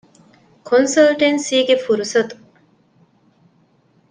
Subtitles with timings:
[0.67, 2.35] ކޮންސަލްޓަންސީގެ ފުރުސަތު